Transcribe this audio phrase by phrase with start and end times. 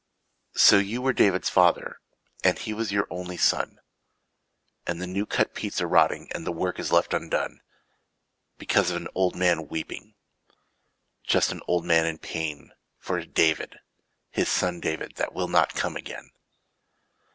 [0.71, 1.99] lO you were David's father,
[2.43, 3.79] And he was your only son,
[4.87, 7.61] And the new cut peats are rotting And the work is left undone.
[8.57, 10.15] Because of an old man weeping,
[11.23, 12.71] Just an old man in pain.
[12.97, 13.77] For David,
[14.31, 16.31] his son David, That will not come again.